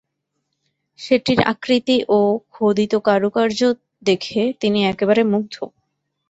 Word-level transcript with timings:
সেটির 0.99 1.39
আকৃতি 1.51 1.97
ও 2.09 2.19
খোদিত 2.51 2.93
কারুকার্য 3.07 3.59
দেখে 4.03 4.41
তিনি 4.61 4.79
একেবারে 4.91 5.21
মুগ্ধ। 5.31 5.55